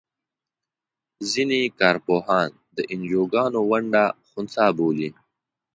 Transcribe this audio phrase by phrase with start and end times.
[1.31, 5.09] ځینې کار پوهان د انجوګانو ونډه خنثی بولي.